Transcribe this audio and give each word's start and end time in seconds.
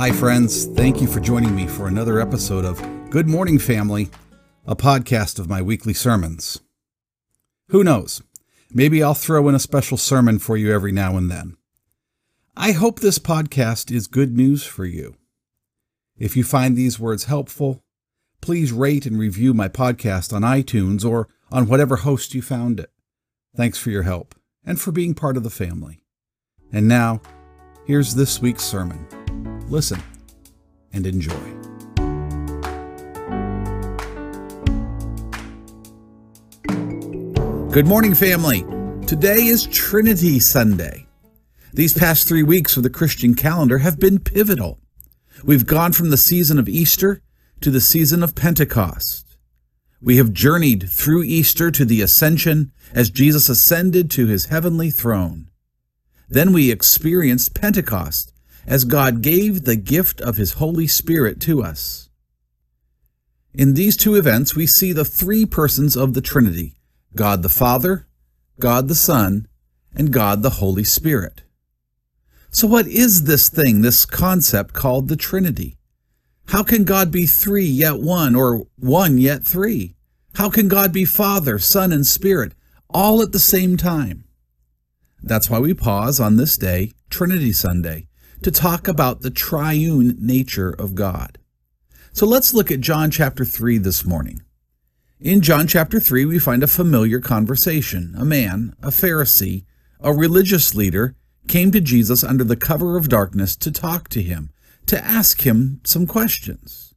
Hi, 0.00 0.10
friends. 0.12 0.64
Thank 0.64 1.02
you 1.02 1.06
for 1.06 1.20
joining 1.20 1.54
me 1.54 1.66
for 1.66 1.86
another 1.86 2.22
episode 2.22 2.64
of 2.64 2.80
Good 3.10 3.28
Morning 3.28 3.58
Family, 3.58 4.08
a 4.66 4.74
podcast 4.74 5.38
of 5.38 5.46
my 5.46 5.60
weekly 5.60 5.92
sermons. 5.92 6.58
Who 7.68 7.84
knows? 7.84 8.22
Maybe 8.70 9.02
I'll 9.02 9.12
throw 9.12 9.46
in 9.50 9.54
a 9.54 9.58
special 9.58 9.98
sermon 9.98 10.38
for 10.38 10.56
you 10.56 10.72
every 10.72 10.90
now 10.90 11.18
and 11.18 11.30
then. 11.30 11.58
I 12.56 12.72
hope 12.72 13.00
this 13.00 13.18
podcast 13.18 13.94
is 13.94 14.06
good 14.06 14.34
news 14.34 14.64
for 14.64 14.86
you. 14.86 15.16
If 16.16 16.34
you 16.34 16.44
find 16.44 16.78
these 16.78 16.98
words 16.98 17.24
helpful, 17.24 17.84
please 18.40 18.72
rate 18.72 19.04
and 19.04 19.18
review 19.18 19.52
my 19.52 19.68
podcast 19.68 20.32
on 20.32 20.40
iTunes 20.40 21.04
or 21.04 21.28
on 21.52 21.68
whatever 21.68 21.96
host 21.96 22.34
you 22.34 22.40
found 22.40 22.80
it. 22.80 22.90
Thanks 23.54 23.76
for 23.76 23.90
your 23.90 24.04
help 24.04 24.34
and 24.64 24.80
for 24.80 24.92
being 24.92 25.12
part 25.12 25.36
of 25.36 25.42
the 25.42 25.50
family. 25.50 26.00
And 26.72 26.88
now, 26.88 27.20
here's 27.86 28.14
this 28.14 28.40
week's 28.40 28.64
sermon. 28.64 29.06
Listen 29.70 30.02
and 30.92 31.06
enjoy. 31.06 31.32
Good 37.70 37.86
morning, 37.86 38.16
family. 38.16 38.64
Today 39.06 39.44
is 39.44 39.66
Trinity 39.68 40.40
Sunday. 40.40 41.06
These 41.72 41.96
past 41.96 42.26
three 42.26 42.42
weeks 42.42 42.76
of 42.76 42.82
the 42.82 42.90
Christian 42.90 43.36
calendar 43.36 43.78
have 43.78 44.00
been 44.00 44.18
pivotal. 44.18 44.80
We've 45.44 45.66
gone 45.66 45.92
from 45.92 46.10
the 46.10 46.16
season 46.16 46.58
of 46.58 46.68
Easter 46.68 47.22
to 47.60 47.70
the 47.70 47.80
season 47.80 48.24
of 48.24 48.34
Pentecost. 48.34 49.36
We 50.02 50.16
have 50.16 50.32
journeyed 50.32 50.90
through 50.90 51.22
Easter 51.22 51.70
to 51.70 51.84
the 51.84 52.02
ascension 52.02 52.72
as 52.92 53.08
Jesus 53.08 53.48
ascended 53.48 54.10
to 54.10 54.26
his 54.26 54.46
heavenly 54.46 54.90
throne. 54.90 55.48
Then 56.28 56.52
we 56.52 56.72
experienced 56.72 57.54
Pentecost 57.54 58.29
as 58.66 58.84
God 58.84 59.22
gave 59.22 59.64
the 59.64 59.76
gift 59.76 60.20
of 60.20 60.36
His 60.36 60.54
Holy 60.54 60.86
Spirit 60.86 61.40
to 61.42 61.62
us. 61.62 62.08
In 63.52 63.74
these 63.74 63.96
two 63.96 64.14
events, 64.14 64.54
we 64.54 64.66
see 64.66 64.92
the 64.92 65.04
three 65.04 65.44
persons 65.44 65.96
of 65.96 66.14
the 66.14 66.20
Trinity 66.20 66.76
God 67.16 67.42
the 67.42 67.48
Father, 67.48 68.06
God 68.60 68.88
the 68.88 68.94
Son, 68.94 69.48
and 69.94 70.12
God 70.12 70.42
the 70.42 70.50
Holy 70.50 70.84
Spirit. 70.84 71.42
So, 72.50 72.66
what 72.66 72.86
is 72.86 73.24
this 73.24 73.48
thing, 73.48 73.80
this 73.80 74.04
concept 74.04 74.74
called 74.74 75.08
the 75.08 75.16
Trinity? 75.16 75.76
How 76.48 76.62
can 76.62 76.84
God 76.84 77.10
be 77.10 77.26
three 77.26 77.64
yet 77.64 78.00
one, 78.00 78.34
or 78.34 78.66
one 78.76 79.18
yet 79.18 79.44
three? 79.44 79.94
How 80.34 80.50
can 80.50 80.68
God 80.68 80.92
be 80.92 81.04
Father, 81.04 81.58
Son, 81.58 81.92
and 81.92 82.06
Spirit, 82.06 82.54
all 82.88 83.22
at 83.22 83.32
the 83.32 83.38
same 83.38 83.76
time? 83.76 84.24
That's 85.22 85.50
why 85.50 85.58
we 85.58 85.74
pause 85.74 86.18
on 86.18 86.36
this 86.36 86.56
day, 86.56 86.92
Trinity 87.08 87.52
Sunday, 87.52 88.08
to 88.42 88.50
talk 88.50 88.88
about 88.88 89.20
the 89.20 89.30
triune 89.30 90.16
nature 90.18 90.70
of 90.70 90.94
God. 90.94 91.38
So 92.12 92.26
let's 92.26 92.54
look 92.54 92.70
at 92.70 92.80
John 92.80 93.10
chapter 93.10 93.44
3 93.44 93.78
this 93.78 94.04
morning. 94.04 94.42
In 95.20 95.42
John 95.42 95.66
chapter 95.66 96.00
3, 96.00 96.24
we 96.24 96.38
find 96.38 96.62
a 96.62 96.66
familiar 96.66 97.20
conversation. 97.20 98.14
A 98.18 98.24
man, 98.24 98.74
a 98.82 98.88
Pharisee, 98.88 99.64
a 100.00 100.12
religious 100.12 100.74
leader, 100.74 101.14
came 101.46 101.70
to 101.72 101.80
Jesus 101.80 102.24
under 102.24 102.44
the 102.44 102.56
cover 102.56 102.96
of 102.96 103.08
darkness 103.08 103.54
to 103.56 103.70
talk 103.70 104.08
to 104.08 104.22
him, 104.22 104.50
to 104.86 105.02
ask 105.04 105.42
him 105.42 105.80
some 105.84 106.06
questions. 106.06 106.94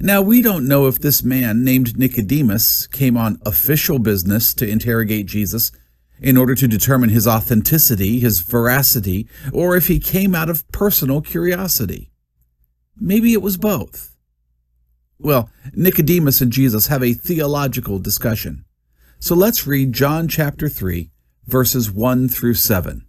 Now, 0.00 0.22
we 0.22 0.40
don't 0.40 0.68
know 0.68 0.86
if 0.86 1.00
this 1.00 1.24
man 1.24 1.64
named 1.64 1.98
Nicodemus 1.98 2.86
came 2.86 3.16
on 3.16 3.40
official 3.44 3.98
business 3.98 4.54
to 4.54 4.68
interrogate 4.68 5.26
Jesus 5.26 5.72
in 6.20 6.36
order 6.36 6.54
to 6.54 6.68
determine 6.68 7.10
his 7.10 7.26
authenticity, 7.26 8.20
his 8.20 8.40
veracity, 8.40 9.28
or 9.52 9.76
if 9.76 9.88
he 9.88 9.98
came 9.98 10.34
out 10.34 10.50
of 10.50 10.66
personal 10.72 11.20
curiosity. 11.20 12.10
Maybe 13.00 13.32
it 13.32 13.42
was 13.42 13.56
both. 13.56 14.16
Well, 15.18 15.50
Nicodemus 15.72 16.40
and 16.40 16.52
Jesus 16.52 16.86
have 16.88 17.02
a 17.02 17.12
theological 17.12 17.98
discussion. 17.98 18.64
So 19.20 19.34
let's 19.34 19.66
read 19.66 19.92
John 19.92 20.28
chapter 20.28 20.68
3, 20.68 21.10
verses 21.46 21.90
1 21.90 22.28
through 22.28 22.54
7. 22.54 23.04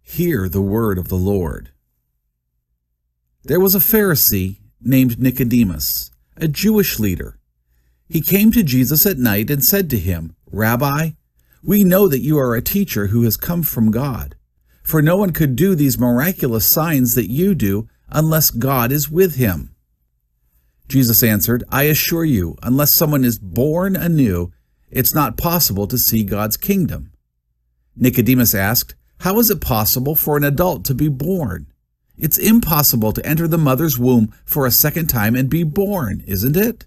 Hear 0.00 0.48
the 0.48 0.62
word 0.62 0.96
of 0.96 1.08
the 1.08 1.16
Lord. 1.16 1.70
There 3.44 3.60
was 3.60 3.74
a 3.74 3.78
Pharisee 3.78 4.56
named 4.80 5.18
Nicodemus, 5.18 6.10
a 6.36 6.48
Jewish 6.48 6.98
leader. 6.98 7.38
He 8.08 8.22
came 8.22 8.50
to 8.52 8.62
Jesus 8.62 9.04
at 9.04 9.18
night 9.18 9.50
and 9.50 9.62
said 9.62 9.90
to 9.90 9.98
him, 9.98 10.34
Rabbi, 10.50 11.10
we 11.62 11.84
know 11.84 12.08
that 12.08 12.20
you 12.20 12.38
are 12.38 12.54
a 12.54 12.62
teacher 12.62 13.08
who 13.08 13.22
has 13.22 13.36
come 13.36 13.62
from 13.62 13.90
God. 13.90 14.36
For 14.82 15.02
no 15.02 15.16
one 15.16 15.32
could 15.32 15.56
do 15.56 15.74
these 15.74 15.98
miraculous 15.98 16.66
signs 16.66 17.14
that 17.14 17.30
you 17.30 17.54
do 17.54 17.88
unless 18.08 18.50
God 18.50 18.90
is 18.90 19.10
with 19.10 19.34
him. 19.34 19.74
Jesus 20.88 21.22
answered, 21.22 21.62
I 21.70 21.84
assure 21.84 22.24
you, 22.24 22.56
unless 22.62 22.92
someone 22.92 23.24
is 23.24 23.38
born 23.38 23.96
anew, 23.96 24.50
it's 24.90 25.14
not 25.14 25.36
possible 25.36 25.86
to 25.86 25.98
see 25.98 26.24
God's 26.24 26.56
kingdom. 26.56 27.12
Nicodemus 27.94 28.54
asked, 28.54 28.94
How 29.20 29.38
is 29.38 29.50
it 29.50 29.60
possible 29.60 30.14
for 30.14 30.36
an 30.36 30.44
adult 30.44 30.84
to 30.86 30.94
be 30.94 31.08
born? 31.08 31.66
It's 32.16 32.38
impossible 32.38 33.12
to 33.12 33.26
enter 33.26 33.46
the 33.46 33.58
mother's 33.58 33.98
womb 33.98 34.32
for 34.44 34.64
a 34.64 34.70
second 34.70 35.08
time 35.08 35.36
and 35.36 35.50
be 35.50 35.62
born, 35.62 36.24
isn't 36.26 36.56
it? 36.56 36.86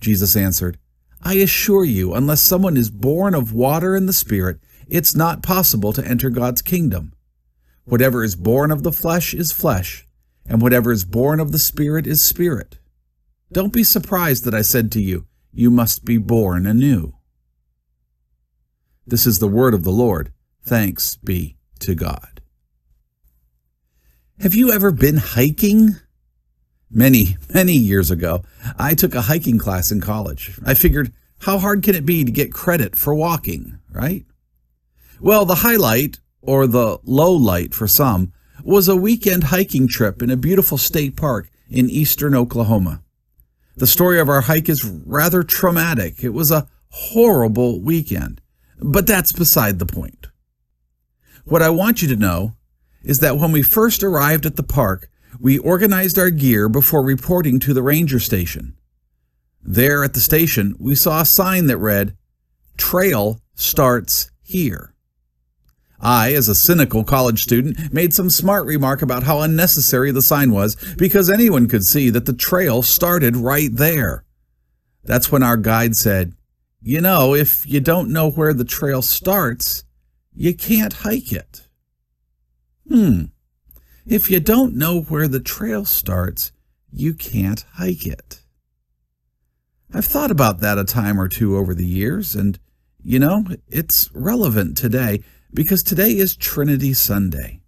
Jesus 0.00 0.36
answered, 0.36 0.78
I 1.22 1.34
assure 1.34 1.84
you, 1.84 2.14
unless 2.14 2.42
someone 2.42 2.76
is 2.76 2.90
born 2.90 3.34
of 3.34 3.52
water 3.52 3.94
and 3.94 4.08
the 4.08 4.12
Spirit, 4.12 4.58
it's 4.88 5.14
not 5.14 5.42
possible 5.42 5.92
to 5.92 6.04
enter 6.04 6.30
God's 6.30 6.62
kingdom. 6.62 7.12
Whatever 7.84 8.24
is 8.24 8.36
born 8.36 8.70
of 8.70 8.82
the 8.82 8.92
flesh 8.92 9.32
is 9.32 9.52
flesh, 9.52 10.06
and 10.46 10.60
whatever 10.60 10.90
is 10.90 11.04
born 11.04 11.38
of 11.40 11.52
the 11.52 11.58
Spirit 11.58 12.06
is 12.06 12.20
spirit. 12.20 12.78
Don't 13.52 13.72
be 13.72 13.84
surprised 13.84 14.44
that 14.44 14.54
I 14.54 14.62
said 14.62 14.90
to 14.92 15.00
you, 15.00 15.26
You 15.52 15.70
must 15.70 16.04
be 16.04 16.18
born 16.18 16.66
anew. 16.66 17.14
This 19.06 19.26
is 19.26 19.38
the 19.38 19.48
word 19.48 19.74
of 19.74 19.84
the 19.84 19.90
Lord. 19.90 20.32
Thanks 20.64 21.16
be 21.16 21.56
to 21.80 21.94
God. 21.94 22.40
Have 24.40 24.54
you 24.54 24.72
ever 24.72 24.90
been 24.90 25.18
hiking? 25.18 25.96
Many, 26.94 27.38
many 27.52 27.72
years 27.72 28.10
ago, 28.10 28.42
I 28.78 28.94
took 28.94 29.14
a 29.14 29.22
hiking 29.22 29.58
class 29.58 29.90
in 29.90 30.02
college. 30.02 30.58
I 30.64 30.74
figured, 30.74 31.10
how 31.40 31.58
hard 31.58 31.82
can 31.82 31.94
it 31.94 32.04
be 32.04 32.22
to 32.22 32.30
get 32.30 32.52
credit 32.52 32.96
for 32.96 33.14
walking, 33.14 33.78
right? 33.90 34.26
Well, 35.18 35.46
the 35.46 35.56
highlight, 35.56 36.20
or 36.42 36.66
the 36.66 36.98
low 37.04 37.32
light 37.32 37.72
for 37.72 37.86
some, 37.88 38.32
was 38.62 38.88
a 38.88 38.96
weekend 38.96 39.44
hiking 39.44 39.88
trip 39.88 40.22
in 40.22 40.30
a 40.30 40.36
beautiful 40.36 40.76
state 40.76 41.16
park 41.16 41.50
in 41.70 41.88
eastern 41.88 42.34
Oklahoma. 42.34 43.02
The 43.74 43.86
story 43.86 44.20
of 44.20 44.28
our 44.28 44.42
hike 44.42 44.68
is 44.68 44.84
rather 44.84 45.42
traumatic. 45.42 46.22
It 46.22 46.34
was 46.34 46.50
a 46.50 46.68
horrible 46.90 47.80
weekend, 47.80 48.42
but 48.78 49.06
that's 49.06 49.32
beside 49.32 49.78
the 49.78 49.86
point. 49.86 50.26
What 51.44 51.62
I 51.62 51.70
want 51.70 52.02
you 52.02 52.08
to 52.08 52.16
know 52.16 52.52
is 53.02 53.20
that 53.20 53.38
when 53.38 53.50
we 53.50 53.62
first 53.62 54.02
arrived 54.04 54.44
at 54.44 54.56
the 54.56 54.62
park, 54.62 55.08
we 55.42 55.58
organized 55.58 56.20
our 56.20 56.30
gear 56.30 56.68
before 56.68 57.02
reporting 57.02 57.58
to 57.58 57.74
the 57.74 57.82
ranger 57.82 58.20
station. 58.20 58.76
There 59.60 60.04
at 60.04 60.14
the 60.14 60.20
station, 60.20 60.76
we 60.78 60.94
saw 60.94 61.20
a 61.20 61.24
sign 61.26 61.66
that 61.66 61.78
read, 61.78 62.16
Trail 62.76 63.40
starts 63.56 64.30
here. 64.40 64.94
I, 66.00 66.32
as 66.32 66.48
a 66.48 66.54
cynical 66.54 67.02
college 67.02 67.42
student, 67.42 67.92
made 67.92 68.14
some 68.14 68.30
smart 68.30 68.66
remark 68.66 69.02
about 69.02 69.24
how 69.24 69.40
unnecessary 69.40 70.12
the 70.12 70.22
sign 70.22 70.52
was 70.52 70.76
because 70.96 71.28
anyone 71.28 71.66
could 71.66 71.84
see 71.84 72.08
that 72.10 72.26
the 72.26 72.32
trail 72.32 72.82
started 72.82 73.36
right 73.36 73.70
there. 73.72 74.24
That's 75.02 75.32
when 75.32 75.42
our 75.42 75.56
guide 75.56 75.96
said, 75.96 76.34
You 76.80 77.00
know, 77.00 77.34
if 77.34 77.68
you 77.68 77.80
don't 77.80 78.12
know 78.12 78.30
where 78.30 78.54
the 78.54 78.64
trail 78.64 79.02
starts, 79.02 79.82
you 80.32 80.54
can't 80.54 80.92
hike 80.92 81.32
it. 81.32 81.66
Hmm, 82.88 83.24
if 84.06 84.30
you 84.30 84.40
don't 84.40 84.74
know 84.74 85.02
where 85.02 85.28
the 85.28 85.40
trail 85.40 85.84
starts, 85.84 86.52
you 86.92 87.14
can't 87.14 87.64
hike 87.74 88.06
it. 88.06 88.40
I've 89.94 90.06
thought 90.06 90.30
about 90.30 90.60
that 90.60 90.78
a 90.78 90.84
time 90.84 91.20
or 91.20 91.28
two 91.28 91.56
over 91.56 91.74
the 91.74 91.86
years, 91.86 92.34
and 92.34 92.58
you 93.04 93.18
know, 93.18 93.44
it's 93.68 94.10
relevant 94.14 94.76
today 94.76 95.22
because 95.52 95.82
today 95.82 96.12
is 96.12 96.36
Trinity 96.36 96.94
Sunday. 96.94 97.60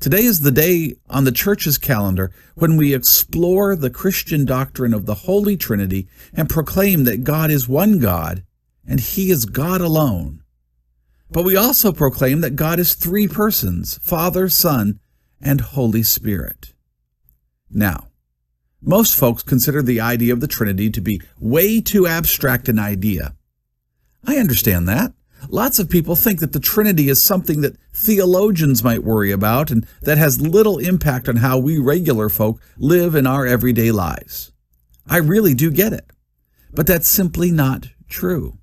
Today 0.00 0.24
is 0.24 0.40
the 0.40 0.50
day 0.50 0.96
on 1.08 1.24
the 1.24 1.32
church's 1.32 1.78
calendar 1.78 2.32
when 2.54 2.76
we 2.76 2.94
explore 2.94 3.76
the 3.76 3.90
Christian 3.90 4.44
doctrine 4.44 4.92
of 4.92 5.06
the 5.06 5.14
Holy 5.14 5.56
Trinity 5.56 6.08
and 6.32 6.50
proclaim 6.50 7.04
that 7.04 7.22
God 7.22 7.50
is 7.50 7.68
one 7.68 7.98
God 7.98 8.42
and 8.86 8.98
He 8.98 9.30
is 9.30 9.44
God 9.44 9.80
alone. 9.80 10.42
But 11.30 11.44
we 11.44 11.56
also 11.56 11.92
proclaim 11.92 12.40
that 12.40 12.56
God 12.56 12.78
is 12.78 12.94
three 12.94 13.28
persons 13.28 13.98
Father, 14.02 14.48
Son, 14.48 14.98
and 15.42 15.60
Holy 15.60 16.02
Spirit. 16.02 16.72
Now, 17.70 18.08
most 18.80 19.16
folks 19.16 19.42
consider 19.42 19.82
the 19.82 20.00
idea 20.00 20.32
of 20.32 20.40
the 20.40 20.48
Trinity 20.48 20.90
to 20.90 21.00
be 21.00 21.20
way 21.38 21.80
too 21.80 22.06
abstract 22.06 22.68
an 22.68 22.78
idea. 22.78 23.34
I 24.26 24.36
understand 24.36 24.88
that. 24.88 25.12
Lots 25.48 25.78
of 25.78 25.90
people 25.90 26.14
think 26.14 26.40
that 26.40 26.52
the 26.52 26.60
Trinity 26.60 27.08
is 27.08 27.20
something 27.20 27.60
that 27.62 27.76
theologians 27.92 28.84
might 28.84 29.02
worry 29.02 29.32
about 29.32 29.70
and 29.70 29.86
that 30.02 30.18
has 30.18 30.40
little 30.40 30.78
impact 30.78 31.28
on 31.28 31.36
how 31.36 31.58
we 31.58 31.78
regular 31.78 32.28
folk 32.28 32.60
live 32.76 33.14
in 33.14 33.26
our 33.26 33.46
everyday 33.46 33.90
lives. 33.90 34.52
I 35.06 35.16
really 35.16 35.54
do 35.54 35.70
get 35.70 35.92
it. 35.92 36.06
But 36.72 36.86
that's 36.86 37.08
simply 37.08 37.50
not 37.50 37.88
true. 38.08 38.58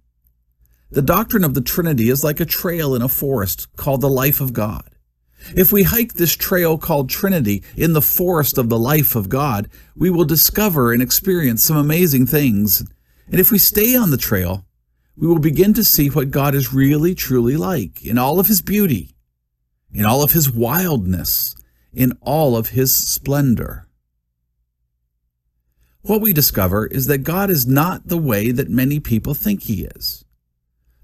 The 0.89 1.01
doctrine 1.01 1.43
of 1.43 1.53
the 1.53 1.61
Trinity 1.61 2.09
is 2.09 2.23
like 2.23 2.39
a 2.39 2.45
trail 2.45 2.95
in 2.95 3.01
a 3.01 3.07
forest 3.07 3.67
called 3.75 4.01
the 4.01 4.09
life 4.09 4.41
of 4.41 4.53
God. 4.53 4.89
If 5.55 5.71
we 5.71 5.83
hike 5.83 6.13
this 6.13 6.35
trail 6.35 6.77
called 6.77 7.09
Trinity 7.09 7.63
in 7.75 7.93
the 7.93 8.01
forest 8.01 8.57
of 8.57 8.69
the 8.69 8.79
life 8.79 9.15
of 9.15 9.29
God, 9.29 9.69
we 9.95 10.09
will 10.09 10.25
discover 10.25 10.91
and 10.93 11.01
experience 11.01 11.63
some 11.63 11.77
amazing 11.77 12.25
things. 12.25 12.81
And 13.27 13.39
if 13.39 13.51
we 13.51 13.57
stay 13.57 13.95
on 13.95 14.11
the 14.11 14.17
trail, 14.17 14.65
we 15.15 15.27
will 15.27 15.39
begin 15.39 15.73
to 15.73 15.83
see 15.83 16.09
what 16.09 16.31
God 16.31 16.55
is 16.55 16.73
really 16.73 17.13
truly 17.13 17.57
like 17.57 18.05
in 18.05 18.17
all 18.17 18.39
of 18.39 18.47
his 18.47 18.61
beauty, 18.61 19.15
in 19.93 20.05
all 20.05 20.23
of 20.23 20.31
his 20.31 20.51
wildness, 20.51 21.55
in 21.93 22.13
all 22.21 22.55
of 22.55 22.69
his 22.69 22.95
splendor. 22.95 23.87
What 26.01 26.21
we 26.21 26.31
discover 26.31 26.87
is 26.87 27.07
that 27.07 27.19
God 27.19 27.49
is 27.49 27.67
not 27.67 28.07
the 28.07 28.17
way 28.17 28.51
that 28.51 28.69
many 28.69 28.99
people 28.99 29.33
think 29.33 29.63
he 29.63 29.83
is. 29.83 30.23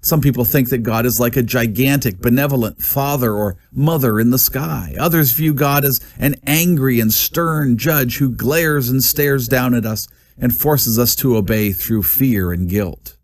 Some 0.06 0.20
people 0.20 0.44
think 0.44 0.68
that 0.68 0.84
God 0.84 1.04
is 1.04 1.18
like 1.18 1.34
a 1.34 1.42
gigantic, 1.42 2.20
benevolent 2.20 2.80
father 2.80 3.34
or 3.34 3.56
mother 3.72 4.20
in 4.20 4.30
the 4.30 4.38
sky. 4.38 4.94
Others 5.00 5.32
view 5.32 5.52
God 5.52 5.84
as 5.84 5.98
an 6.16 6.36
angry 6.46 7.00
and 7.00 7.12
stern 7.12 7.76
judge 7.76 8.18
who 8.18 8.30
glares 8.30 8.88
and 8.88 9.02
stares 9.02 9.48
down 9.48 9.74
at 9.74 9.84
us 9.84 10.06
and 10.38 10.56
forces 10.56 10.96
us 10.96 11.16
to 11.16 11.36
obey 11.36 11.72
through 11.72 12.04
fear 12.04 12.52
and 12.52 12.68
guilt. 12.68 13.16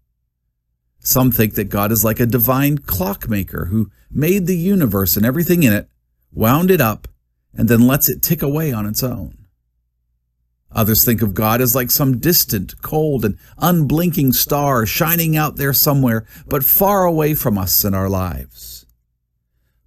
Some 0.99 1.31
think 1.31 1.55
that 1.55 1.69
God 1.69 1.93
is 1.93 2.05
like 2.05 2.19
a 2.19 2.27
divine 2.27 2.79
clockmaker 2.79 3.67
who 3.67 3.89
made 4.11 4.49
the 4.49 4.59
universe 4.59 5.17
and 5.17 5.25
everything 5.25 5.63
in 5.63 5.73
it, 5.73 5.89
wound 6.33 6.69
it 6.69 6.81
up, 6.81 7.07
and 7.55 7.69
then 7.69 7.87
lets 7.87 8.09
it 8.09 8.23
tick 8.23 8.43
away 8.43 8.73
on 8.73 8.87
its 8.87 9.05
own. 9.05 9.42
Others 10.75 11.05
think 11.05 11.23
of 11.23 11.35
God 11.35 11.61
as 11.61 11.75
like 11.75 11.91
some 11.91 12.19
distant, 12.19 12.81
cold, 12.83 13.25
and 13.25 13.39
unblinking 13.59 14.33
star 14.33 14.87
shining 14.87 15.37
out 15.37 15.57
there 15.57 15.73
somewhere, 15.73 16.25
but 16.47 16.65
far 16.65 17.05
away 17.05 17.35
from 17.35 17.59
us 17.59 17.85
in 17.85 17.95
our 17.95 18.09
lives. 18.09 18.87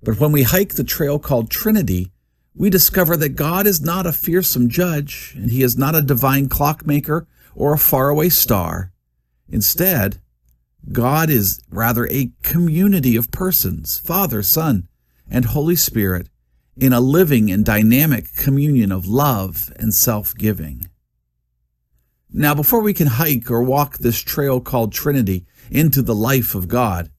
But 0.03 0.19
when 0.19 0.31
we 0.31 0.43
hike 0.43 0.75
the 0.75 0.83
trail 0.83 1.17
called 1.17 1.49
Trinity, 1.49 2.11
we 2.53 2.69
discover 2.69 3.17
that 3.17 3.29
God 3.29 3.65
is 3.65 3.81
not 3.81 4.05
a 4.05 4.13
fearsome 4.13 4.69
judge, 4.69 5.33
and 5.35 5.49
He 5.49 5.63
is 5.63 5.77
not 5.77 5.95
a 5.95 6.01
divine 6.01 6.47
clockmaker 6.47 7.27
or 7.55 7.73
a 7.73 7.79
faraway 7.79 8.29
star. 8.29 8.91
Instead, 9.49 10.21
God 10.91 11.29
is 11.29 11.61
rather 11.69 12.07
a 12.07 12.31
community 12.43 13.15
of 13.15 13.31
persons, 13.31 13.97
Father, 13.97 14.43
Son, 14.43 14.87
and 15.29 15.45
Holy 15.45 15.75
Spirit, 15.75 16.29
in 16.77 16.93
a 16.93 16.99
living 16.99 17.51
and 17.51 17.63
dynamic 17.63 18.33
communion 18.35 18.91
of 18.91 19.07
love 19.07 19.71
and 19.77 19.93
self 19.93 20.35
giving. 20.35 20.89
Now, 22.31 22.53
before 22.53 22.81
we 22.81 22.93
can 22.93 23.07
hike 23.07 23.49
or 23.49 23.63
walk 23.63 23.97
this 23.97 24.19
trail 24.19 24.59
called 24.59 24.91
Trinity 24.91 25.45
into 25.71 26.01
the 26.01 26.15
life 26.15 26.53
of 26.53 26.67
God, 26.67 27.09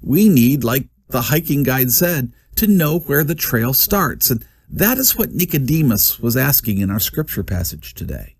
we 0.00 0.28
need, 0.28 0.64
like 0.64 0.88
the 1.08 1.22
hiking 1.22 1.62
guide 1.62 1.92
said, 1.92 2.32
to 2.56 2.66
know 2.66 3.00
where 3.00 3.24
the 3.24 3.34
trail 3.34 3.74
starts. 3.74 4.30
And 4.30 4.44
that 4.70 4.96
is 4.96 5.16
what 5.16 5.32
Nicodemus 5.32 6.18
was 6.18 6.36
asking 6.36 6.78
in 6.78 6.90
our 6.90 6.98
scripture 6.98 7.44
passage 7.44 7.94
today. 7.94 8.36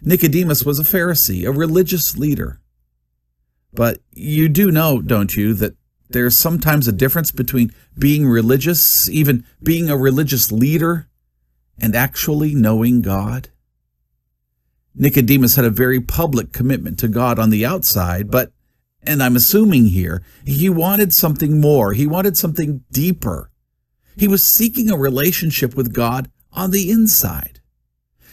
Nicodemus 0.00 0.64
was 0.64 0.78
a 0.78 0.84
Pharisee, 0.84 1.46
a 1.46 1.52
religious 1.52 2.16
leader. 2.16 2.60
But 3.72 4.00
you 4.12 4.48
do 4.48 4.70
know, 4.70 5.00
don't 5.00 5.36
you, 5.36 5.54
that 5.54 5.74
there's 6.12 6.36
sometimes 6.36 6.88
a 6.88 6.92
difference 6.92 7.30
between 7.30 7.72
being 7.98 8.26
religious, 8.26 9.08
even 9.08 9.44
being 9.62 9.90
a 9.90 9.96
religious 9.96 10.50
leader, 10.50 11.08
and 11.78 11.94
actually 11.94 12.54
knowing 12.54 13.02
God. 13.02 13.48
Nicodemus 14.94 15.56
had 15.56 15.64
a 15.64 15.70
very 15.70 16.00
public 16.00 16.52
commitment 16.52 16.98
to 16.98 17.08
God 17.08 17.38
on 17.38 17.50
the 17.50 17.64
outside, 17.64 18.30
but, 18.30 18.52
and 19.02 19.22
I'm 19.22 19.36
assuming 19.36 19.86
here, 19.86 20.22
he 20.44 20.68
wanted 20.68 21.12
something 21.12 21.60
more. 21.60 21.92
He 21.94 22.06
wanted 22.06 22.36
something 22.36 22.84
deeper. 22.90 23.50
He 24.16 24.28
was 24.28 24.44
seeking 24.44 24.90
a 24.90 24.96
relationship 24.96 25.74
with 25.74 25.94
God 25.94 26.30
on 26.52 26.70
the 26.70 26.90
inside. 26.90 27.60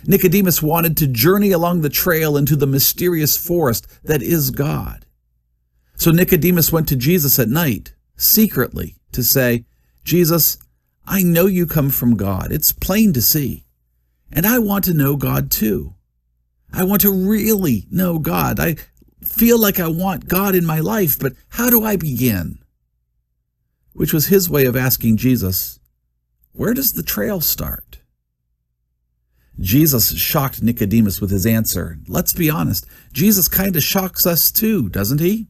Nicodemus 0.05 0.61
wanted 0.61 0.97
to 0.97 1.07
journey 1.07 1.51
along 1.51 1.81
the 1.81 1.89
trail 1.89 2.37
into 2.37 2.55
the 2.55 2.67
mysterious 2.67 3.37
forest 3.37 3.87
that 4.03 4.21
is 4.21 4.51
God. 4.51 5.05
So 5.99 6.11
Nicodemus 6.11 6.71
went 6.71 6.87
to 6.87 6.95
Jesus 6.95 7.37
at 7.39 7.49
night, 7.49 7.93
secretly, 8.15 8.95
to 9.11 9.21
say, 9.21 9.65
Jesus, 10.05 10.57
I 11.05 11.23
know 11.23 11.45
you 11.45 11.67
come 11.67 11.89
from 11.89 12.15
God. 12.15 12.53
It's 12.53 12.71
plain 12.71 13.11
to 13.11 13.21
see. 13.21 13.65
And 14.31 14.47
I 14.47 14.59
want 14.59 14.85
to 14.85 14.93
know 14.93 15.17
God 15.17 15.51
too. 15.51 15.95
I 16.71 16.85
want 16.85 17.01
to 17.01 17.11
really 17.11 17.85
know 17.91 18.17
God. 18.17 18.61
I 18.61 18.77
feel 19.21 19.59
like 19.59 19.77
I 19.77 19.89
want 19.89 20.29
God 20.29 20.55
in 20.55 20.65
my 20.65 20.79
life, 20.79 21.19
but 21.19 21.33
how 21.49 21.69
do 21.69 21.83
I 21.83 21.97
begin? 21.97 22.59
Which 23.91 24.13
was 24.13 24.27
his 24.27 24.49
way 24.49 24.65
of 24.65 24.77
asking 24.77 25.17
Jesus, 25.17 25.81
Where 26.53 26.73
does 26.73 26.93
the 26.93 27.03
trail 27.03 27.41
start? 27.41 27.97
Jesus 29.59 30.17
shocked 30.17 30.63
Nicodemus 30.63 31.19
with 31.19 31.31
his 31.31 31.45
answer. 31.45 31.97
Let's 32.07 32.31
be 32.31 32.49
honest, 32.49 32.85
Jesus 33.11 33.49
kind 33.49 33.75
of 33.75 33.83
shocks 33.83 34.25
us 34.25 34.49
too, 34.49 34.87
doesn't 34.87 35.19
he? 35.19 35.49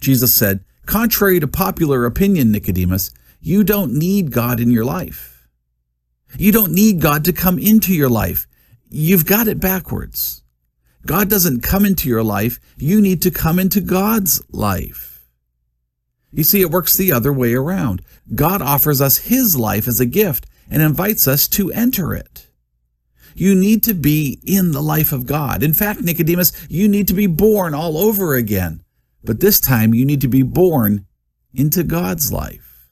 Jesus 0.00 0.34
said, 0.34 0.64
Contrary 0.86 1.38
to 1.40 1.46
popular 1.46 2.04
opinion, 2.04 2.50
Nicodemus, 2.50 3.10
you 3.40 3.62
don't 3.62 3.92
need 3.92 4.32
God 4.32 4.58
in 4.58 4.70
your 4.70 4.84
life. 4.84 5.48
You 6.36 6.52
don't 6.52 6.72
need 6.72 7.00
God 7.00 7.24
to 7.24 7.32
come 7.32 7.58
into 7.58 7.94
your 7.94 8.08
life. 8.08 8.46
You've 8.88 9.26
got 9.26 9.46
it 9.46 9.60
backwards. 9.60 10.42
God 11.06 11.30
doesn't 11.30 11.62
come 11.62 11.86
into 11.86 12.08
your 12.08 12.22
life. 12.22 12.60
You 12.76 13.00
need 13.00 13.22
to 13.22 13.30
come 13.30 13.58
into 13.58 13.80
God's 13.80 14.42
life. 14.50 15.10
You 16.32 16.44
see, 16.44 16.60
it 16.60 16.70
works 16.70 16.96
the 16.96 17.12
other 17.12 17.32
way 17.32 17.54
around. 17.54 18.02
God 18.34 18.62
offers 18.62 19.00
us 19.00 19.18
His 19.18 19.56
life 19.56 19.88
as 19.88 20.00
a 20.00 20.06
gift 20.06 20.46
and 20.70 20.82
invites 20.82 21.26
us 21.26 21.48
to 21.48 21.72
enter 21.72 22.14
it. 22.14 22.48
You 23.34 23.54
need 23.54 23.82
to 23.84 23.94
be 23.94 24.40
in 24.44 24.72
the 24.72 24.82
life 24.82 25.12
of 25.12 25.26
God. 25.26 25.62
In 25.62 25.72
fact, 25.72 26.02
Nicodemus, 26.02 26.52
you 26.68 26.88
need 26.88 27.08
to 27.08 27.14
be 27.14 27.26
born 27.26 27.74
all 27.74 27.96
over 27.96 28.34
again. 28.34 28.84
But 29.22 29.40
this 29.40 29.60
time 29.60 29.94
you 29.94 30.04
need 30.04 30.20
to 30.22 30.28
be 30.28 30.42
born 30.42 31.06
into 31.54 31.82
God's 31.82 32.32
life. 32.32 32.90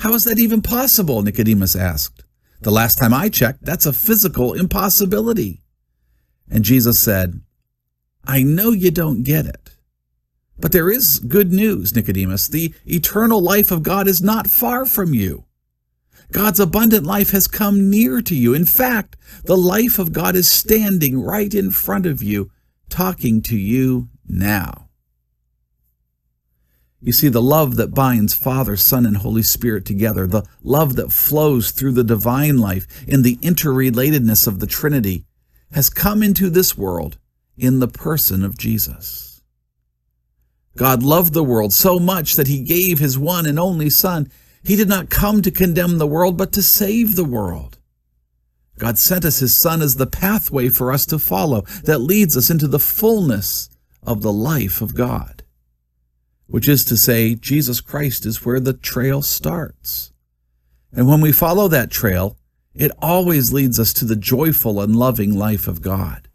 How 0.00 0.14
is 0.14 0.24
that 0.24 0.38
even 0.38 0.62
possible? 0.62 1.22
Nicodemus 1.22 1.76
asked. 1.76 2.24
The 2.60 2.70
last 2.70 2.98
time 2.98 3.12
I 3.12 3.28
checked, 3.28 3.64
that's 3.64 3.86
a 3.86 3.92
physical 3.92 4.52
impossibility. 4.52 5.60
And 6.48 6.64
Jesus 6.64 6.98
said, 6.98 7.40
I 8.24 8.42
know 8.42 8.70
you 8.70 8.90
don't 8.90 9.22
get 9.22 9.46
it. 9.46 9.70
But 10.58 10.70
there 10.70 10.90
is 10.90 11.18
good 11.18 11.52
news, 11.52 11.94
Nicodemus. 11.94 12.46
The 12.46 12.72
eternal 12.86 13.40
life 13.40 13.70
of 13.70 13.82
God 13.82 14.06
is 14.06 14.22
not 14.22 14.46
far 14.46 14.86
from 14.86 15.12
you. 15.12 15.44
God's 16.30 16.60
abundant 16.60 17.04
life 17.04 17.30
has 17.30 17.46
come 17.46 17.90
near 17.90 18.22
to 18.22 18.34
you. 18.34 18.54
In 18.54 18.64
fact, 18.64 19.16
the 19.44 19.56
life 19.56 19.98
of 19.98 20.12
God 20.12 20.36
is 20.36 20.50
standing 20.50 21.20
right 21.20 21.52
in 21.52 21.70
front 21.70 22.06
of 22.06 22.22
you, 22.22 22.50
talking 22.88 23.42
to 23.42 23.56
you 23.56 24.08
now. 24.28 24.81
You 27.04 27.10
see, 27.10 27.28
the 27.28 27.42
love 27.42 27.74
that 27.76 27.94
binds 27.94 28.32
Father, 28.32 28.76
Son, 28.76 29.04
and 29.04 29.16
Holy 29.16 29.42
Spirit 29.42 29.84
together, 29.84 30.24
the 30.24 30.44
love 30.62 30.94
that 30.94 31.10
flows 31.10 31.72
through 31.72 31.92
the 31.92 32.04
divine 32.04 32.58
life 32.58 32.86
in 33.08 33.22
the 33.22 33.36
interrelatedness 33.38 34.46
of 34.46 34.60
the 34.60 34.68
Trinity, 34.68 35.24
has 35.72 35.90
come 35.90 36.22
into 36.22 36.48
this 36.48 36.78
world 36.78 37.18
in 37.56 37.80
the 37.80 37.88
person 37.88 38.44
of 38.44 38.56
Jesus. 38.56 39.42
God 40.76 41.02
loved 41.02 41.34
the 41.34 41.42
world 41.42 41.72
so 41.72 41.98
much 41.98 42.36
that 42.36 42.46
he 42.46 42.60
gave 42.60 43.00
his 43.00 43.18
one 43.18 43.46
and 43.46 43.58
only 43.58 43.90
Son. 43.90 44.30
He 44.62 44.76
did 44.76 44.88
not 44.88 45.10
come 45.10 45.42
to 45.42 45.50
condemn 45.50 45.98
the 45.98 46.06
world, 46.06 46.38
but 46.38 46.52
to 46.52 46.62
save 46.62 47.16
the 47.16 47.24
world. 47.24 47.78
God 48.78 48.96
sent 48.96 49.24
us 49.24 49.40
his 49.40 49.58
Son 49.58 49.82
as 49.82 49.96
the 49.96 50.06
pathway 50.06 50.68
for 50.68 50.92
us 50.92 51.04
to 51.06 51.18
follow 51.18 51.62
that 51.82 51.98
leads 51.98 52.36
us 52.36 52.48
into 52.48 52.68
the 52.68 52.78
fullness 52.78 53.68
of 54.04 54.22
the 54.22 54.32
life 54.32 54.80
of 54.80 54.94
God 54.94 55.41
which 56.52 56.68
is 56.68 56.84
to 56.84 56.98
say, 56.98 57.34
Jesus 57.34 57.80
Christ 57.80 58.26
is 58.26 58.44
where 58.44 58.60
the 58.60 58.74
trail 58.74 59.22
starts. 59.22 60.12
And 60.92 61.08
when 61.08 61.22
we 61.22 61.32
follow 61.32 61.66
that 61.68 61.90
trail, 61.90 62.36
it 62.74 62.90
always 62.98 63.54
leads 63.54 63.80
us 63.80 63.94
to 63.94 64.04
the 64.04 64.16
joyful 64.16 64.78
and 64.78 64.94
loving 64.94 65.34
life 65.34 65.66
of 65.66 65.80
God. 65.80 66.28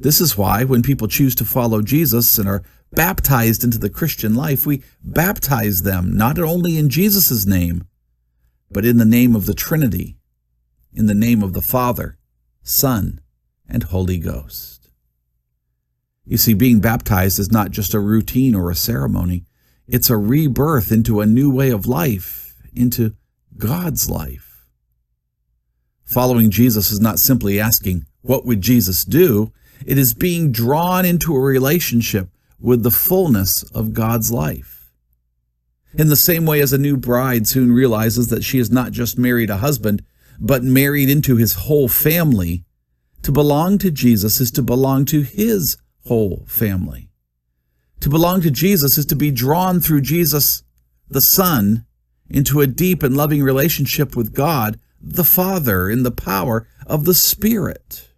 This 0.00 0.22
is 0.22 0.38
why 0.38 0.64
when 0.64 0.82
people 0.82 1.06
choose 1.06 1.34
to 1.34 1.44
follow 1.44 1.82
Jesus 1.82 2.38
and 2.38 2.48
are 2.48 2.62
baptized 2.92 3.62
into 3.62 3.76
the 3.76 3.90
Christian 3.90 4.34
life, 4.34 4.64
we 4.64 4.82
baptize 5.02 5.82
them 5.82 6.16
not 6.16 6.38
only 6.38 6.78
in 6.78 6.88
Jesus' 6.88 7.44
name, 7.44 7.86
but 8.70 8.86
in 8.86 8.96
the 8.96 9.04
name 9.04 9.36
of 9.36 9.44
the 9.44 9.52
Trinity, 9.52 10.16
in 10.94 11.08
the 11.08 11.14
name 11.14 11.42
of 11.42 11.52
the 11.52 11.60
Father, 11.60 12.16
Son, 12.62 13.20
and 13.68 13.82
Holy 13.82 14.16
Ghost. 14.16 14.83
You 16.26 16.38
see, 16.38 16.54
being 16.54 16.80
baptized 16.80 17.38
is 17.38 17.52
not 17.52 17.70
just 17.70 17.94
a 17.94 18.00
routine 18.00 18.54
or 18.54 18.70
a 18.70 18.74
ceremony. 18.74 19.44
It's 19.86 20.08
a 20.08 20.16
rebirth 20.16 20.90
into 20.90 21.20
a 21.20 21.26
new 21.26 21.50
way 21.50 21.70
of 21.70 21.86
life, 21.86 22.54
into 22.74 23.14
God's 23.58 24.08
life. 24.08 24.66
Following 26.04 26.50
Jesus 26.50 26.90
is 26.90 27.00
not 27.00 27.18
simply 27.18 27.60
asking, 27.60 28.06
what 28.22 28.46
would 28.46 28.62
Jesus 28.62 29.04
do? 29.04 29.52
It 29.84 29.98
is 29.98 30.14
being 30.14 30.50
drawn 30.52 31.04
into 31.04 31.34
a 31.34 31.40
relationship 31.40 32.30
with 32.58 32.82
the 32.82 32.90
fullness 32.90 33.62
of 33.74 33.92
God's 33.92 34.32
life. 34.32 34.92
In 35.92 36.08
the 36.08 36.16
same 36.16 36.46
way 36.46 36.60
as 36.60 36.72
a 36.72 36.78
new 36.78 36.96
bride 36.96 37.46
soon 37.46 37.70
realizes 37.70 38.28
that 38.28 38.42
she 38.42 38.58
has 38.58 38.70
not 38.70 38.92
just 38.92 39.18
married 39.18 39.50
a 39.50 39.58
husband, 39.58 40.02
but 40.40 40.64
married 40.64 41.10
into 41.10 41.36
his 41.36 41.52
whole 41.52 41.88
family, 41.88 42.64
to 43.22 43.30
belong 43.30 43.78
to 43.78 43.90
Jesus 43.90 44.40
is 44.40 44.50
to 44.52 44.62
belong 44.62 45.04
to 45.06 45.22
his 45.22 45.76
whole 46.06 46.44
family. 46.46 47.10
To 48.00 48.10
belong 48.10 48.42
to 48.42 48.50
Jesus 48.50 48.98
is 48.98 49.06
to 49.06 49.16
be 49.16 49.30
drawn 49.30 49.80
through 49.80 50.02
Jesus, 50.02 50.62
the 51.08 51.20
Son, 51.20 51.86
into 52.28 52.60
a 52.60 52.66
deep 52.66 53.02
and 53.02 53.16
loving 53.16 53.42
relationship 53.42 54.14
with 54.14 54.34
God, 54.34 54.78
the 55.00 55.24
Father, 55.24 55.88
in 55.88 56.02
the 56.02 56.10
power 56.10 56.68
of 56.86 57.04
the 57.04 57.14
Spirit. 57.14 58.10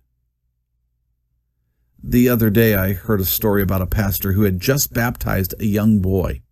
The 2.02 2.28
other 2.28 2.50
day, 2.50 2.74
I 2.74 2.92
heard 2.92 3.20
a 3.20 3.24
story 3.24 3.62
about 3.62 3.82
a 3.82 3.86
pastor 3.86 4.32
who 4.32 4.42
had 4.42 4.60
just 4.60 4.92
baptized 4.92 5.54
a 5.58 5.66
young 5.66 6.00
boy. 6.00 6.42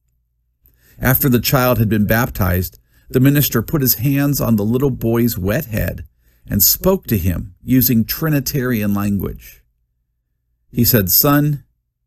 After 1.00 1.28
the 1.28 1.40
child 1.40 1.78
had 1.78 1.88
been 1.88 2.06
baptized, 2.06 2.78
the 3.10 3.20
minister 3.20 3.62
put 3.62 3.82
his 3.82 3.96
hands 3.96 4.40
on 4.40 4.56
the 4.56 4.64
little 4.64 4.90
boy's 4.90 5.38
wet 5.38 5.66
head 5.66 6.06
and 6.46 6.62
spoke 6.62 7.06
to 7.06 7.18
him 7.18 7.54
using 7.62 8.04
Trinitarian 8.04 8.94
language. 8.94 9.63
He 10.74 10.84
said, 10.84 11.08
Son, 11.08 11.62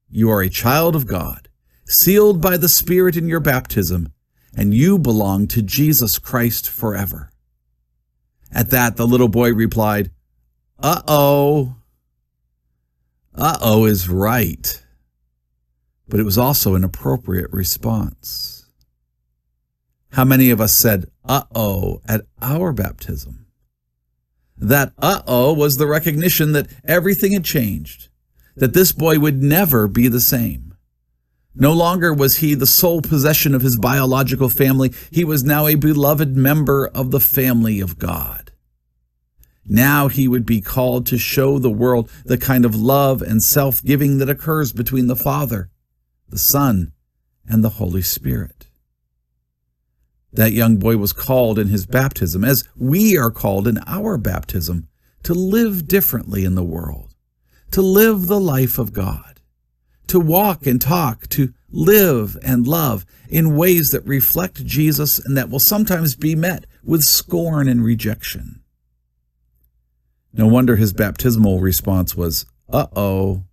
you 0.09 0.29
are 0.29 0.41
a 0.41 0.49
child 0.49 0.93
of 0.93 1.07
God, 1.07 1.47
sealed 1.85 2.41
by 2.41 2.57
the 2.57 2.67
Spirit 2.67 3.15
in 3.15 3.29
your 3.29 3.39
baptism, 3.39 4.11
and 4.57 4.73
you 4.73 4.99
belong 4.99 5.47
to 5.47 5.61
Jesus 5.61 6.19
Christ 6.19 6.69
forever. 6.69 7.31
At 8.51 8.69
that, 8.71 8.97
the 8.97 9.07
little 9.07 9.29
boy 9.29 9.53
replied, 9.53 10.11
Uh 10.79 11.01
oh. 11.07 11.77
Uh 13.33 13.57
oh 13.61 13.85
is 13.85 14.09
right. 14.09 14.83
But 16.09 16.19
it 16.19 16.23
was 16.23 16.37
also 16.37 16.75
an 16.75 16.83
appropriate 16.83 17.51
response. 17.53 18.65
How 20.11 20.25
many 20.25 20.49
of 20.49 20.59
us 20.59 20.73
said, 20.73 21.09
Uh 21.23 21.43
oh, 21.55 22.01
at 22.05 22.25
our 22.41 22.73
baptism? 22.73 23.45
That 24.57 24.91
uh 24.97 25.21
oh 25.25 25.53
was 25.53 25.77
the 25.77 25.87
recognition 25.87 26.51
that 26.51 26.67
everything 26.83 27.31
had 27.31 27.45
changed 27.45 28.09
that 28.57 28.73
this 28.73 28.91
boy 28.91 29.19
would 29.19 29.41
never 29.41 29.87
be 29.87 30.07
the 30.07 30.19
same. 30.19 30.75
No 31.55 31.73
longer 31.73 32.13
was 32.13 32.37
he 32.37 32.53
the 32.53 32.67
sole 32.67 33.01
possession 33.01 33.55
of 33.55 33.61
his 33.61 33.77
biological 33.77 34.49
family, 34.49 34.93
he 35.09 35.23
was 35.23 35.43
now 35.43 35.65
a 35.65 35.75
beloved 35.75 36.35
member 36.35 36.87
of 36.87 37.11
the 37.11 37.19
family 37.19 37.79
of 37.79 37.97
God. 37.97 38.51
Now 39.65 40.07
he 40.07 40.27
would 40.27 40.45
be 40.45 40.61
called 40.61 41.05
to 41.07 41.17
show 41.17 41.57
the 41.57 41.69
world 41.69 42.09
the 42.25 42.37
kind 42.37 42.63
of 42.63 42.75
love 42.75 43.21
and 43.21 43.41
self 43.41 43.83
giving 43.83 44.17
that 44.19 44.29
occurs 44.29 44.71
between 44.71 45.07
the 45.07 45.15
Father, 45.15 45.69
the 46.29 46.37
Son, 46.37 46.93
and 47.49 47.63
the 47.63 47.69
Holy 47.69 48.01
Spirit. 48.01 48.67
That 50.31 50.53
young 50.53 50.77
boy 50.77 50.97
was 50.97 51.13
called 51.13 51.57
in 51.57 51.67
his 51.67 51.85
baptism, 51.85 52.43
as 52.43 52.67
we 52.75 53.17
are 53.17 53.31
called 53.31 53.67
in 53.67 53.79
our 53.87 54.17
baptism, 54.17 54.87
to 55.23 55.33
live 55.33 55.87
differently 55.87 56.45
in 56.45 56.55
the 56.55 56.63
world 56.63 57.06
to 57.71 57.81
live 57.81 58.27
the 58.27 58.39
life 58.39 58.77
of 58.77 58.93
God, 58.93 59.41
to 60.07 60.19
walk 60.19 60.65
and 60.65 60.81
talk, 60.81 61.27
to 61.29 61.53
live 61.69 62.37
and 62.43 62.67
love 62.67 63.05
in 63.29 63.57
ways 63.57 63.91
that 63.91 64.05
reflect 64.05 64.65
Jesus 64.65 65.19
and 65.19 65.35
that 65.37 65.49
will 65.49 65.59
sometimes 65.59 66.15
be 66.15 66.35
met 66.35 66.65
with 66.83 67.03
scorn 67.03 67.67
and 67.67 67.83
rejection. 67.83 68.61
No 70.33 70.47
wonder 70.47 70.75
his 70.75 70.93
baptismal 70.93 71.59
response 71.59 72.15
was, 72.15 72.45
uh 72.69 72.87
oh. 72.95 73.43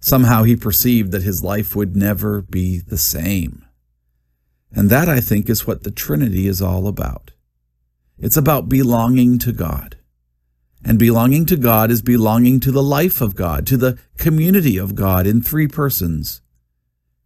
Somehow 0.00 0.44
he 0.44 0.56
perceived 0.56 1.10
that 1.12 1.22
his 1.22 1.42
life 1.42 1.74
would 1.74 1.96
never 1.96 2.42
be 2.42 2.78
the 2.78 2.98
same. 2.98 3.64
And 4.70 4.90
that, 4.90 5.08
I 5.08 5.20
think, 5.20 5.48
is 5.50 5.66
what 5.66 5.82
the 5.82 5.90
Trinity 5.90 6.46
is 6.46 6.62
all 6.62 6.86
about. 6.86 7.32
It's 8.18 8.36
about 8.36 8.68
belonging 8.68 9.38
to 9.40 9.52
God. 9.52 9.97
And 10.84 10.98
belonging 10.98 11.44
to 11.46 11.56
God 11.56 11.90
is 11.90 12.02
belonging 12.02 12.60
to 12.60 12.70
the 12.70 12.82
life 12.82 13.20
of 13.20 13.34
God, 13.34 13.66
to 13.66 13.76
the 13.76 13.98
community 14.16 14.76
of 14.76 14.94
God 14.94 15.26
in 15.26 15.42
three 15.42 15.66
persons, 15.66 16.40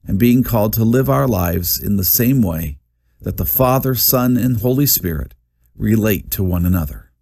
and 0.04 0.18
being 0.18 0.42
called 0.42 0.72
to 0.74 0.84
live 0.84 1.08
our 1.08 1.28
lives 1.28 1.80
in 1.80 1.96
the 1.96 2.04
same 2.04 2.42
way 2.42 2.78
that 3.20 3.36
the 3.36 3.44
Father, 3.44 3.94
Son, 3.94 4.36
and 4.36 4.58
Holy 4.58 4.86
Spirit 4.86 5.34
relate 5.76 6.30
to 6.32 6.42
one 6.42 6.66
another. 6.66 7.12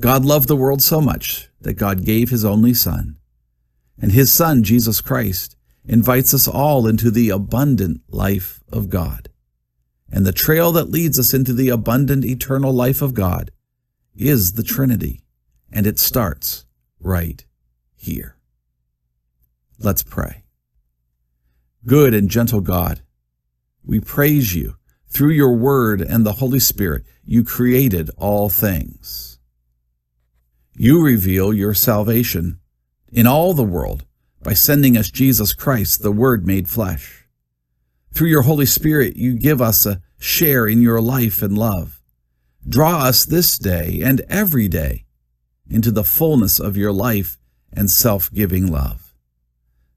God 0.00 0.24
loved 0.24 0.48
the 0.48 0.56
world 0.56 0.82
so 0.82 1.00
much 1.00 1.48
that 1.60 1.74
God 1.74 2.04
gave 2.04 2.30
his 2.30 2.44
only 2.44 2.74
Son, 2.74 3.18
and 4.00 4.12
his 4.12 4.32
Son, 4.32 4.62
Jesus 4.62 5.00
Christ, 5.00 5.56
invites 5.84 6.32
us 6.32 6.46
all 6.46 6.86
into 6.86 7.10
the 7.10 7.30
abundant 7.30 8.02
life 8.08 8.62
of 8.72 8.88
God. 8.88 9.28
And 10.10 10.26
the 10.26 10.32
trail 10.32 10.72
that 10.72 10.90
leads 10.90 11.18
us 11.18 11.32
into 11.32 11.52
the 11.52 11.70
abundant 11.70 12.24
eternal 12.24 12.72
life 12.72 13.00
of 13.02 13.14
God 13.14 13.50
is 14.14 14.52
the 14.52 14.62
Trinity, 14.62 15.20
and 15.72 15.86
it 15.86 15.98
starts 15.98 16.66
right 17.00 17.44
here. 17.94 18.36
Let's 19.78 20.02
pray. 20.02 20.44
Good 21.86 22.14
and 22.14 22.28
gentle 22.28 22.60
God, 22.60 23.02
we 23.84 24.00
praise 24.00 24.54
you. 24.54 24.76
Through 25.08 25.30
your 25.30 25.54
word 25.54 26.00
and 26.00 26.24
the 26.24 26.34
Holy 26.34 26.60
Spirit, 26.60 27.04
you 27.24 27.44
created 27.44 28.10
all 28.16 28.48
things. 28.48 29.38
You 30.74 31.04
reveal 31.04 31.52
your 31.52 31.74
salvation 31.74 32.58
in 33.10 33.26
all 33.26 33.52
the 33.52 33.62
world 33.62 34.06
by 34.42 34.54
sending 34.54 34.96
us 34.96 35.10
Jesus 35.10 35.52
Christ, 35.52 36.02
the 36.02 36.12
Word 36.12 36.46
made 36.46 36.68
flesh. 36.68 37.26
Through 38.12 38.28
your 38.28 38.42
Holy 38.42 38.66
Spirit, 38.66 39.16
you 39.16 39.34
give 39.34 39.60
us 39.60 39.86
a 39.86 40.00
share 40.18 40.66
in 40.66 40.80
your 40.80 41.00
life 41.00 41.42
and 41.42 41.56
love. 41.56 42.01
Draw 42.68 42.98
us 42.98 43.24
this 43.24 43.58
day 43.58 44.00
and 44.02 44.20
every 44.28 44.68
day 44.68 45.04
into 45.68 45.90
the 45.90 46.04
fullness 46.04 46.60
of 46.60 46.76
your 46.76 46.92
life 46.92 47.38
and 47.72 47.90
self 47.90 48.32
giving 48.32 48.70
love. 48.70 49.14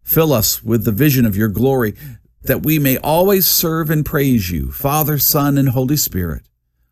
Fill 0.02 0.34
us 0.34 0.64
with 0.64 0.86
the 0.86 0.92
vision 0.92 1.26
of 1.26 1.36
your 1.36 1.48
glory 1.48 1.96
that 2.44 2.64
we 2.64 2.80
may 2.80 2.98
always 2.98 3.48
serve 3.48 3.90
and 3.90 4.06
praise 4.06 4.52
you, 4.52 4.72
Father, 4.72 5.18
Son, 5.18 5.58
and 5.58 5.70
Holy 5.70 5.98
Spirit, 5.98 6.48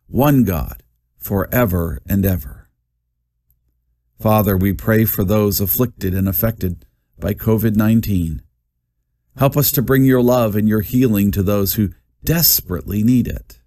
one 0.08 0.44
God, 0.44 0.82
forever 1.16 2.00
and 2.08 2.26
ever. 2.26 2.68
Father, 4.20 4.56
we 4.56 4.72
pray 4.72 5.04
for 5.04 5.24
those 5.24 5.60
afflicted 5.60 6.14
and 6.14 6.28
affected 6.28 6.84
by 7.18 7.34
COVID 7.34 7.76
19. 7.76 8.42
Help 9.36 9.56
us 9.56 9.72
to 9.72 9.82
bring 9.82 10.04
your 10.04 10.22
love 10.22 10.54
and 10.54 10.68
your 10.68 10.82
healing 10.82 11.30
to 11.32 11.42
those 11.42 11.74
who 11.74 11.90
desperately 12.22 13.02
need 13.02 13.26
it. 13.26 13.60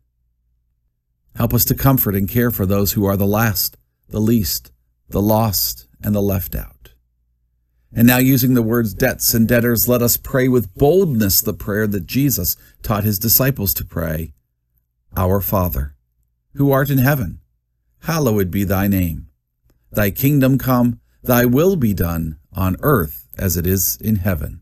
Help 1.38 1.54
us 1.54 1.66
to 1.66 1.76
comfort 1.76 2.16
and 2.16 2.28
care 2.28 2.50
for 2.50 2.66
those 2.66 2.94
who 2.94 3.06
are 3.06 3.16
the 3.16 3.28
last, 3.28 3.78
the 4.10 4.20
least, 4.20 4.72
the 5.08 5.22
lost, 5.22 5.88
and 6.02 6.16
the 6.16 6.22
left 6.22 6.56
out. 6.56 6.94
And 7.94 8.08
now, 8.08 8.18
using 8.18 8.56
the 8.56 8.64
words 8.64 8.96
debts 8.96 9.36
and 9.36 9.48
debtors, 9.48 9.88
let 9.88 10.02
us 10.02 10.18
pray 10.18 10.48
with 10.48 10.74
boldness 10.74 11.42
the 11.42 11.54
prayer 11.54 11.86
that 11.86 12.08
Jesus 12.08 12.56
taught 12.82 13.04
his 13.04 13.20
disciples 13.20 13.76
to 13.76 13.86
pray 13.86 14.34
Our 15.16 15.40
Father, 15.40 15.96
who 16.56 16.72
art 16.72 16.90
in 16.90 16.98
heaven, 16.98 17.40
hallowed 18.02 18.50
be 18.50 18.64
thy 18.64 18.88
name. 18.88 19.28
Thy 19.92 20.10
kingdom 20.10 20.58
come, 20.58 21.00
thy 21.22 21.46
will 21.46 21.76
be 21.76 21.94
done, 21.94 22.40
on 22.52 22.78
earth 22.82 23.28
as 23.38 23.58
it 23.58 23.68
is 23.68 23.98
in 24.02 24.18
heaven. 24.18 24.62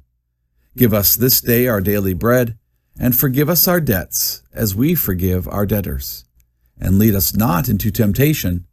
Give 0.75 0.94
us 0.94 1.15
this 1.15 1.39
day 1.39 1.67
our 1.67 1.79
daily 1.79 2.13
bread, 2.13 2.58
and 3.00 3.15
forgive 3.15 3.50
us 3.50 3.65
our 3.65 3.79
debts, 3.79 4.44
as 4.53 4.75
we 4.75 4.94
forgive 4.94 5.48
our 5.48 5.65
debtors 5.65 6.25
and 6.79 7.00
lead 7.00 7.15
us 7.15 7.36
not 7.36 7.70
into 7.70 7.91
temptation, 7.91 8.65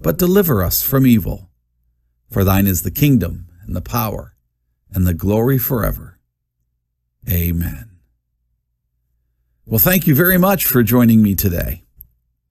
but 0.00 0.18
deliver 0.18 0.62
us 0.62 0.82
from 0.82 1.06
evil. 1.06 1.50
For 2.30 2.44
thine 2.44 2.66
is 2.66 2.82
the 2.82 2.90
kingdom, 2.90 3.48
and 3.66 3.74
the 3.74 3.80
power, 3.80 4.34
and 4.90 5.06
the 5.06 5.14
glory 5.14 5.58
forever. 5.58 6.18
Amen. 7.30 7.90
Well, 9.66 9.78
thank 9.78 10.06
you 10.06 10.14
very 10.14 10.38
much 10.38 10.64
for 10.64 10.82
joining 10.82 11.22
me 11.22 11.34
today. 11.34 11.84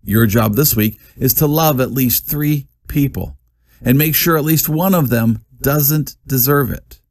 Your 0.04 0.28
job 0.28 0.56
this 0.56 0.76
week 0.76 1.00
is 1.18 1.34
to 1.36 1.48
love 1.48 1.82
at 1.82 1.92
least 1.92 2.28
three 2.28 2.68
people 2.88 3.38
and 3.82 3.98
make 3.98 4.16
sure 4.16 4.38
at 4.38 4.46
least 4.46 4.70
one 4.70 4.94
of 4.94 5.10
them 5.10 5.44
doesn't 5.60 6.16
deserve 6.26 6.72
it. 6.72 7.02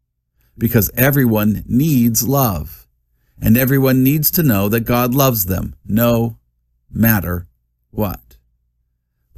Because 0.59 0.91
everyone 0.97 1.65
needs 1.67 2.27
love, 2.27 2.87
and 3.41 3.57
everyone 3.57 4.03
needs 4.03 4.31
to 4.33 4.43
know 4.43 4.69
that 4.69 4.81
God 4.81 5.15
loves 5.15 5.47
them 5.47 5.75
no 5.85 6.39
matter 6.91 7.47
what? 7.97 8.21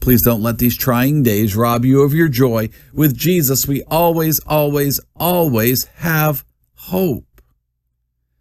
Please 0.00 0.22
don't 0.22 0.42
let 0.42 0.58
these 0.58 0.76
trying 0.76 1.22
days 1.22 1.56
rob 1.56 1.84
you 1.84 2.02
of 2.02 2.14
your 2.14 2.28
joy. 2.28 2.68
With 2.92 3.16
Jesus, 3.16 3.66
we 3.66 3.82
always, 3.84 4.38
always, 4.40 5.00
always 5.16 5.86
have 5.96 6.44
hope. 6.74 7.42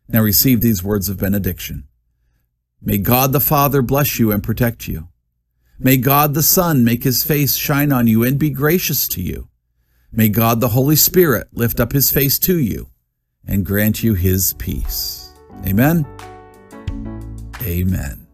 Now 0.07 0.21
receive 0.21 0.61
these 0.61 0.83
words 0.83 1.09
of 1.09 1.17
benediction. 1.17 1.85
May 2.81 2.97
God 2.99 3.31
the 3.31 3.39
Father 3.39 3.81
bless 3.81 4.19
you 4.19 4.31
and 4.31 4.43
protect 4.43 4.87
you. 4.87 5.09
May 5.79 5.97
God 5.97 6.33
the 6.33 6.43
Son 6.43 6.83
make 6.83 7.03
his 7.03 7.23
face 7.23 7.55
shine 7.55 7.91
on 7.91 8.07
you 8.07 8.23
and 8.23 8.39
be 8.39 8.49
gracious 8.49 9.07
to 9.09 9.21
you. 9.21 9.49
May 10.11 10.29
God 10.29 10.61
the 10.61 10.69
Holy 10.69 10.95
Spirit 10.95 11.49
lift 11.51 11.79
up 11.79 11.91
his 11.91 12.11
face 12.11 12.39
to 12.39 12.57
you 12.57 12.89
and 13.45 13.65
grant 13.65 14.03
you 14.03 14.13
his 14.13 14.53
peace. 14.53 15.33
Amen. 15.65 16.05
Amen. 17.63 18.26